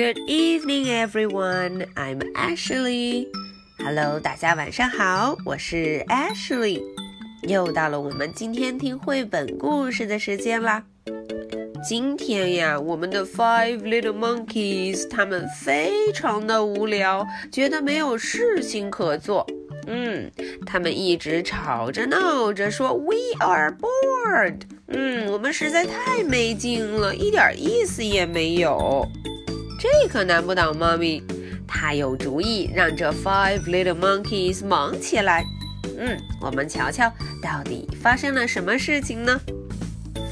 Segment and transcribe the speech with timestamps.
[0.00, 1.84] Good evening, everyone.
[1.94, 3.28] I'm Ashley.
[3.84, 6.80] Hello，大家晚上好，我是 Ashley。
[7.42, 10.82] 又到了我们今天听绘本故事的时间啦。
[11.86, 19.46] 今天呀，我们的 Five Little Monkeys 他们非常的无聊，觉得没有事情可做。
[19.86, 20.30] 嗯，
[20.64, 24.62] 他们一直吵着闹着说 We are bored。
[24.86, 29.06] 嗯，我们实在太没劲了，一点意思也没有。
[29.80, 31.22] 这可难不倒妈咪，
[31.66, 35.42] 她有主意，让这 Five Little Monkeys 忙起来。
[35.96, 37.10] 嗯，我们瞧瞧
[37.42, 39.40] 到底发生了什么事情呢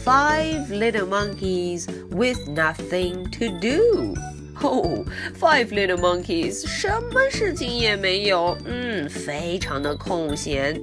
[0.05, 4.15] ？Five little monkeys with nothing to do.
[4.61, 5.03] 哦
[5.41, 10.79] ，Five little monkeys 什么事情也没有，嗯，非常的空闲。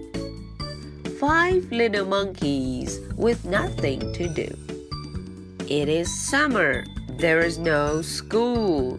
[1.19, 4.55] Five little monkeys with nothing to do.
[5.67, 6.83] It is summer.
[7.18, 8.98] There is no school.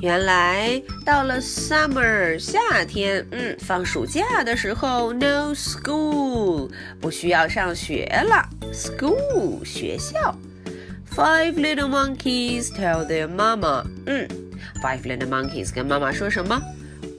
[0.00, 6.68] 原来到了 summer 夏天，嗯，放暑假的时候，no school
[7.00, 10.36] 不需要上学了，school 学校。
[11.14, 14.26] Five little monkeys tell their mama，嗯，
[14.82, 16.60] Five little monkeys 跟妈妈说什么？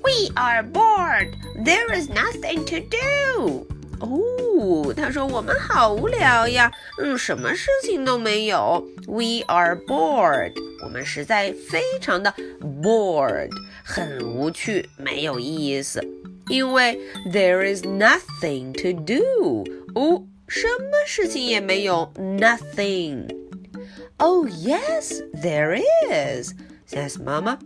[0.04, 1.30] We are bored.
[1.64, 3.66] There is nothing to do.
[4.00, 8.86] 哦，他说我们好无聊呀，嗯，什么事情都没有。
[9.08, 13.50] We are bored，我们实在非常的 bored，
[13.84, 16.02] 很无趣，没有意思。
[16.50, 17.00] 因为
[17.32, 19.64] there is nothing to do，
[19.96, 26.54] 哦，什么事情也没有，nothing。Oh yes, there is,
[26.86, 27.60] says Mama.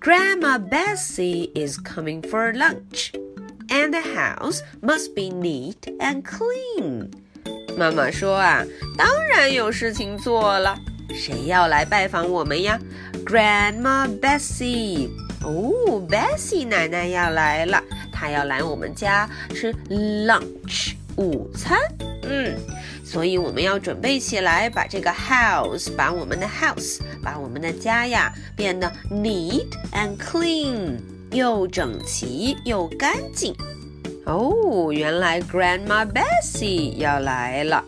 [0.00, 3.12] Grandma Bessie is coming for lunch
[3.74, 7.10] and the house must be neat and clean.
[7.76, 8.64] 妈妈说啊，
[8.96, 10.76] 当然有事情做了。
[11.12, 12.78] 谁要来拜访我们呀？
[13.24, 15.08] Grandma Bessie。
[15.42, 17.82] 哦，Bessie 奶奶要来了，
[18.12, 21.78] 她要来我们家吃 lunch 午餐。
[22.22, 22.54] 嗯，
[23.04, 30.98] 所以我们要准备起来，把这个 house，把我们的 house，把我们的家呀变得 neat and clean。
[31.32, 33.54] 又整齐又干净。
[34.26, 37.84] 哦，原来 Grandma Bessie 要来了。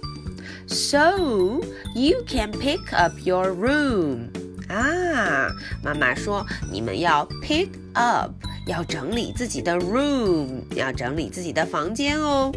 [0.67, 1.61] So
[1.95, 4.29] you can pick up your room。
[4.69, 5.51] 啊，
[5.85, 8.31] 妈妈说你们要 pick up，
[8.67, 12.51] 要整理自己的 room，要整理自己的房间哦。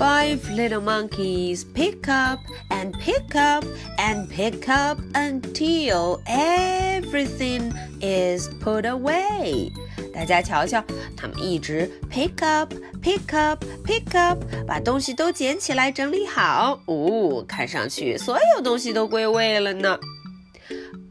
[0.00, 3.64] Five little monkeys pick up and pick up
[3.98, 9.70] and pick up until everything is put away.
[10.12, 10.84] 大家瞧瞧，
[11.16, 16.78] 他们一直 pick up, pick up, pick up，把东西都捡起来整理好。
[16.86, 19.98] 哦，看上去所有东西都归位了呢。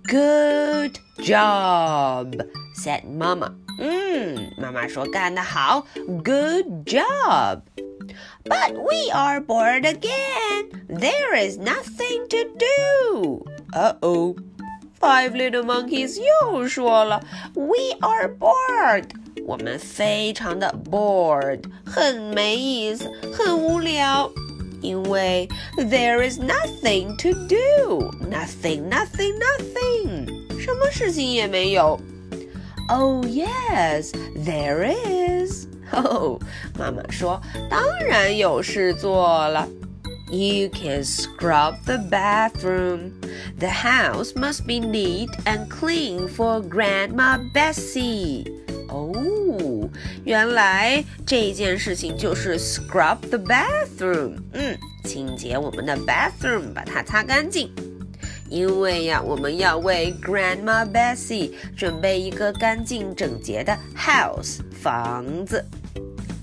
[0.07, 2.45] Good job,
[2.77, 3.51] said Mama.
[3.79, 5.85] 嗯，妈妈说干得好，
[6.23, 7.61] Good job.
[8.43, 10.85] But we are bored again.
[10.87, 13.45] There is nothing to do.
[13.73, 14.35] Uh oh.
[14.99, 17.21] Five little monkeys 又说了，
[17.53, 19.09] We are bored。
[19.45, 24.31] 我们非常的 bored，很没意思，很无聊。
[24.81, 25.47] 因为
[25.77, 28.11] there is nothing to do.
[28.29, 30.59] Nothing, nothing, nothing.
[30.59, 31.99] 什么事情也没有。
[32.89, 35.38] Oh yes, there is.
[35.91, 36.39] 哦，
[36.77, 39.67] 妈妈说，当然有事做了。
[40.27, 43.11] You can scrub the bathroom.
[43.59, 48.51] The house must be neat and clean for Grandma Bessie.
[48.89, 49.89] 哦，
[50.23, 54.37] 原来这件事情就是 scrub the bathroom。
[54.53, 57.71] 嗯，清洁我们的 bathroom，把它擦干净。
[58.49, 65.63] 因为呀，我们要为 Grandma Bessie 准备一个干净整洁的 house 房子。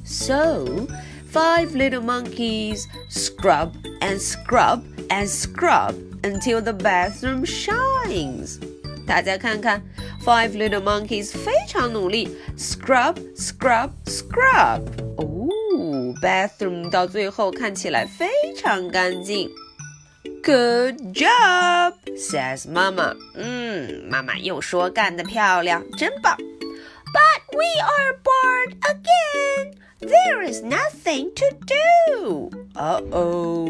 [0.07, 0.87] So
[1.31, 8.59] five little monkeys scrub and scrub and scrub until the bathroom shines.
[9.07, 9.83] 大家看看，
[10.25, 14.83] Five little monkeys 非常努力，scrub scrub scrub。
[15.17, 15.49] 哦，
[16.23, 19.51] bathroom 到最后看起来非常干净。
[20.45, 23.17] Good job, says Mama.
[23.35, 26.37] 嗯，妈妈又说干得漂亮，真棒。
[26.37, 29.75] But we are bored again.
[30.01, 32.51] There is nothing to do.
[32.75, 33.69] Uh oh，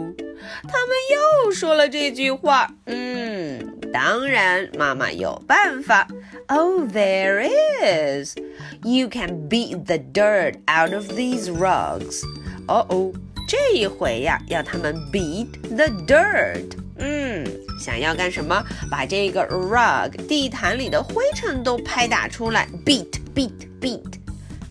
[0.62, 0.96] 他们
[1.44, 2.70] 又说了这句话。
[2.86, 6.08] 嗯，当然，妈妈有办法。
[6.48, 7.46] Oh, there
[7.82, 8.34] is.
[8.82, 12.22] You can beat the dirt out of these rugs.
[12.66, 13.14] Uh oh，
[13.46, 17.44] 这一回呀，要他们 beat the dirt， 嗯，
[17.78, 18.64] 想要干什么？
[18.90, 24.14] 把这个 rug 地毯里的灰尘都拍打出来，beat beat beat。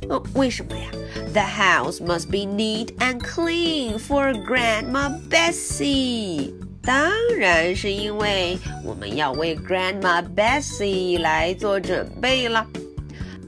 [0.10, 0.90] 哦，为什么呀？
[1.34, 6.54] The house must be neat and clean for Grandma Bessie。
[6.84, 12.66] 当然是因为我们要为 Grandma Bessie 来做准备了。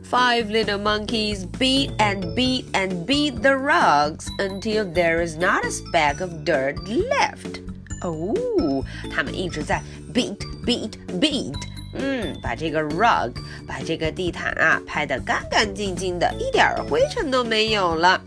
[0.10, 5.72] Five little monkeys beat and beat and beat the rugs until there is not a
[5.72, 7.62] speck of dirt left.
[8.04, 9.82] 哦，他们一直在
[10.14, 11.56] beat beat beat，
[11.98, 13.32] 嗯，把这个 rug，
[13.68, 18.22] 把这个地毯啊拍得干干净净的，一点灰尘都没有了。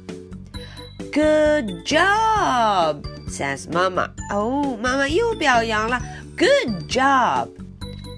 [1.12, 4.10] Good job, says Mama.
[4.30, 6.00] 哦，妈妈又表扬了，
[6.36, 7.48] Good job.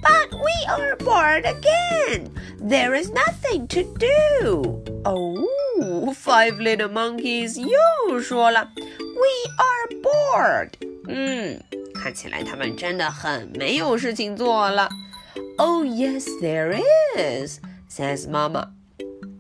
[0.03, 2.29] But we are bored again.
[2.61, 4.83] There is nothing to do.
[5.05, 8.69] Oh, five little monkeys 又说了，
[8.99, 10.71] We are bored.
[11.09, 11.61] 嗯，
[11.95, 14.89] 看起来他们真的很没有事情做了。
[15.59, 16.79] Oh yes, there
[17.17, 18.73] is, says Mama.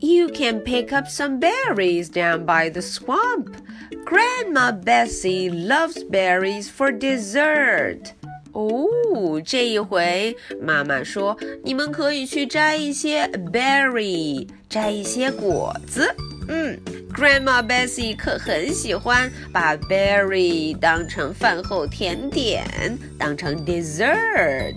[0.00, 3.56] You can pick up some berries down by the swamp.
[4.04, 8.12] Grandma Bessie loves berries for dessert.
[8.52, 16.14] 哦，这一回妈妈说你们可以去摘一些 berry，摘一些果子。
[16.48, 16.78] 嗯，
[17.12, 24.74] Grandma Bessie 可很喜欢把 berry 当成饭后甜点，当成 dessert。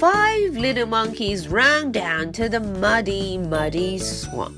[0.00, 4.54] Five little monkeys ran down to the muddy, muddy swamp.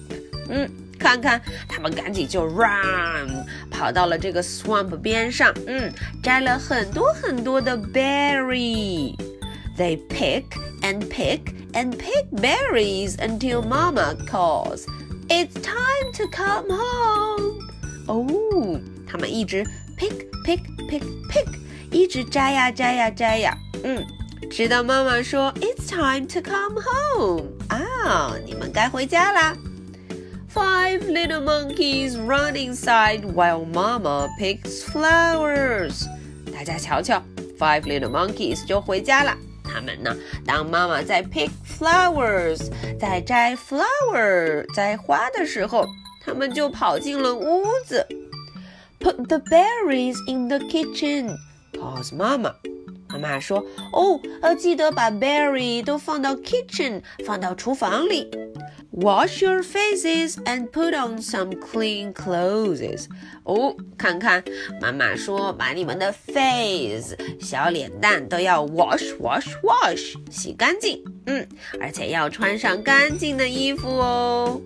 [0.48, 0.68] 嗯，
[0.98, 5.92] 看看他们赶紧就 run 跑到了这个 swamp 边上，嗯，
[6.22, 10.44] 摘了很多很多的 berry。They pick
[10.82, 14.86] and pick and pick berries until Mama calls.
[15.28, 17.60] It's time to come home.
[18.08, 18.26] 哦，
[19.06, 19.62] 他们一直
[19.96, 21.46] pick pick pick pick，
[21.92, 24.04] 一直摘呀摘呀摘呀，嗯，
[24.49, 29.55] 直到妈妈说 It's time to come home 啊，你们该回家啦。
[30.53, 36.05] Five little monkeys run inside while Mama picks flowers.
[36.53, 37.23] 大家瞧瞧
[37.57, 39.35] ，Five little monkeys 就回家了。
[39.63, 42.69] 他们呢，当妈妈在 pick flowers，
[42.99, 45.87] 在摘 flower，摘花的时候，
[46.23, 48.05] 他们就跑进了屋子。
[48.99, 51.35] Put the berries in the kitchen,
[51.73, 52.13] calls
[53.12, 53.18] 妈妈。
[53.18, 58.28] 妈妈说：“哦，要记得把 berry 都放到 kitchen，放到厨房里。”
[58.90, 63.06] Wash your faces and put on some clean clothes.
[63.44, 64.42] 哦，看看，
[64.80, 71.46] 妈妈说把你们的 face 小脸蛋都要 wash wash wash 洗干净，嗯，
[71.80, 74.60] 而且要穿上干净的衣服哦。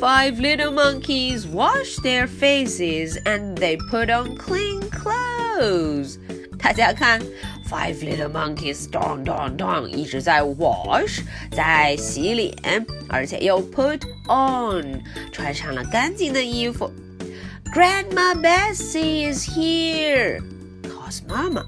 [0.00, 6.18] Five little monkeys wash their faces and they put on clean clothes.
[6.58, 7.20] 大家看
[7.68, 16.90] ，Five little monkeys dong dong dong 一直在 wash，在洗脸，而且又 put on 穿上了干净的衣服。
[17.72, 20.40] Grandma Bessie is here.
[20.82, 21.64] Calls Mama.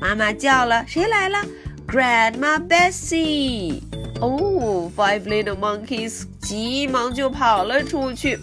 [0.00, 1.44] 妈妈叫了，谁来了？
[1.86, 3.82] Grandma Bessie.
[4.20, 8.38] 哦，Five little monkeys 急忙就跑了出去。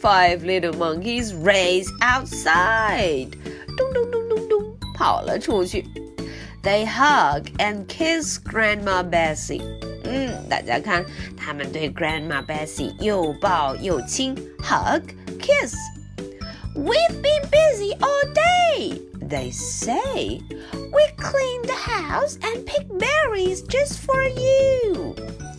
[0.00, 3.30] Five little monkeys race outside.
[3.76, 5.84] 咚咚咚咚咚，跑了出去。
[6.66, 9.62] They hug and kiss Grandma Bessie.
[10.04, 11.04] 嗯，大家看，
[11.36, 15.02] 他们对 Grandma Bessie 又抱又亲，hug
[15.40, 20.40] kiss。We've been busy all day, they say.
[20.72, 25.14] We cleaned the house and picked berries just for you.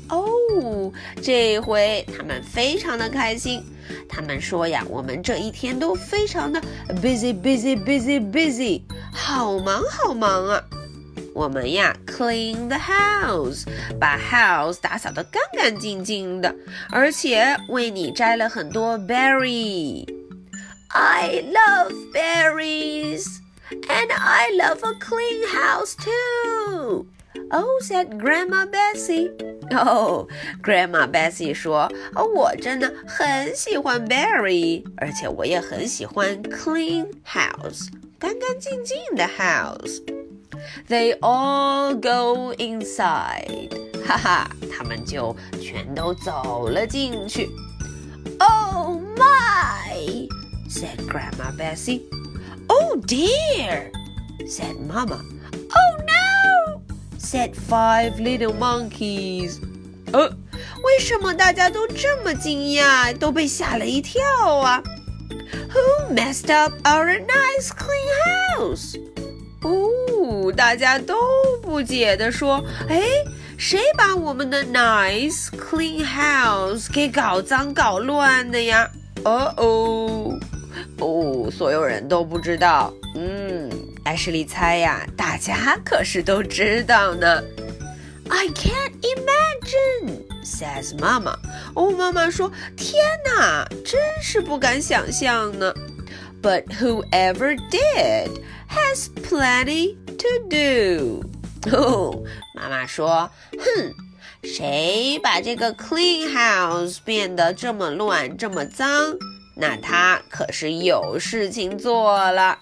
[0.10, 0.92] 哦，
[1.22, 3.64] 这回他们非常的开心。
[4.08, 6.62] 他们说呀，我们这一天都非常的
[7.02, 10.64] busy, busy, busy, busy，好忙好忙啊。
[11.38, 13.66] 我们呀，clean the house，
[14.00, 16.56] 把 house 打扫得干干净净的，
[16.92, 23.26] 而且为你摘了很多 berry。I love berries,
[23.72, 27.08] and I love a clean house too.
[27.50, 29.32] Oh, said Grandma Bessie.
[29.72, 30.28] Oh,
[30.62, 37.88] Grandma Bessie 说：“哦，我真的很喜欢 berry，而且我也很喜欢 clean house，
[38.20, 40.17] 干干净净的 house。”
[40.88, 43.70] They all go inside.
[44.06, 47.50] 哈哈，他们就全都走了进去。
[48.40, 50.28] Oh my!
[50.70, 52.02] said Grandma Bessie.
[52.68, 53.92] Oh dear,
[54.48, 55.22] said Mamma.
[55.54, 56.82] Oh no,
[57.18, 59.60] said five little monkeys.
[60.12, 60.30] 呃，
[60.84, 64.22] 为什么大家都这么惊讶，都被吓了一跳
[64.60, 64.84] 啊？
[65.70, 68.10] Who messed up our nice clean
[68.58, 68.98] house?
[69.62, 69.90] 哦，
[70.59, 71.15] 大家都
[71.63, 72.61] 不解地说
[72.91, 73.01] ：“哎，
[73.57, 78.91] 谁把我们的 nice clean house 给搞脏搞乱的呀？”
[79.25, 80.39] 哦哦
[80.99, 82.93] 哦，所有人都不知道。
[83.15, 83.71] 嗯，
[84.05, 87.41] 艾什莉猜呀，大家可是都知道呢。
[88.29, 91.39] I can't imagine, says 妈妈。
[91.75, 95.73] 哦，妈妈说：“天哪，真是不敢想象呢。”
[96.43, 98.31] But whoever did
[98.69, 101.23] has plenty to do.
[101.73, 102.23] 哦，
[102.55, 103.93] 妈妈说：“哼，
[104.45, 109.17] 谁把这个 clean house 变得这么乱、这么脏，
[109.57, 112.59] 那他可是有事情做了。”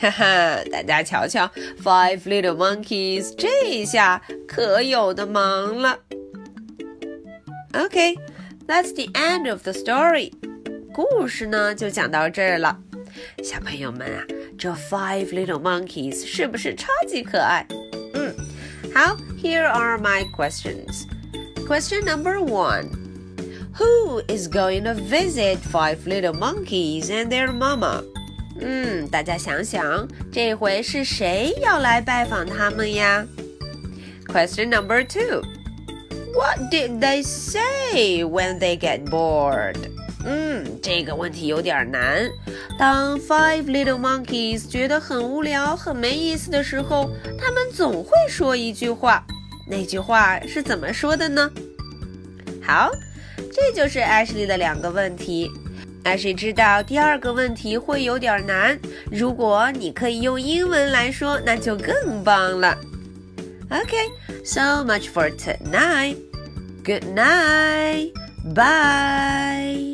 [0.00, 1.50] 哈哈，大家瞧瞧
[1.82, 5.98] ，Five Little Monkeys 这下可有的忙了。
[7.74, 10.32] OK，that's the end of the story.
[10.92, 12.78] 故事呢就讲到这儿了。
[13.44, 14.24] 小朋友们啊，
[14.59, 17.65] 这 Five Little Monkeys 是不是超级可爱？
[18.13, 18.33] 嗯，
[18.93, 21.05] 好，Here are my questions.
[21.67, 22.89] Question number one.
[23.77, 28.03] Who is going to visit five little monkeys and their mama?
[28.59, 33.27] 嗯，大家想想，这回是谁要来拜访他们呀？
[34.27, 35.41] Question number two.
[36.33, 39.77] What did they say when they get bored?
[40.24, 42.28] 嗯，这个问题有点难。
[42.78, 49.24] 当 Five Little Monkeys 觉得很无聊、很没意思的时候，他们总会说一句话。
[49.66, 51.50] 那句话是怎么说的呢？
[52.62, 52.90] 好，
[53.52, 55.50] 这就是 Ashley 的两个问题。
[56.04, 58.78] Ashley 知道第二个问题会有点难。
[59.10, 62.76] 如果你可以用英文来说，那就更棒了。
[63.70, 64.08] Okay,
[64.44, 66.16] so much for tonight.
[66.84, 68.12] Good night.
[68.54, 69.89] Bye.